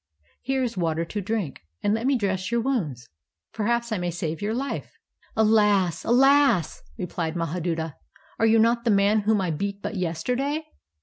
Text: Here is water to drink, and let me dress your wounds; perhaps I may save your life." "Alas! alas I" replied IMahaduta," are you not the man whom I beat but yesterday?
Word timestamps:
Here 0.41 0.63
is 0.63 0.75
water 0.75 1.05
to 1.05 1.21
drink, 1.21 1.61
and 1.83 1.93
let 1.93 2.07
me 2.07 2.17
dress 2.17 2.49
your 2.49 2.59
wounds; 2.59 3.07
perhaps 3.53 3.91
I 3.91 3.99
may 3.99 4.09
save 4.09 4.41
your 4.41 4.55
life." 4.55 4.97
"Alas! 5.35 6.03
alas 6.03 6.81
I" 6.81 6.83
replied 7.03 7.35
IMahaduta," 7.35 7.93
are 8.39 8.47
you 8.47 8.57
not 8.57 8.83
the 8.83 8.89
man 8.89 9.19
whom 9.19 9.39
I 9.41 9.51
beat 9.51 9.83
but 9.83 9.93
yesterday? 9.93 10.65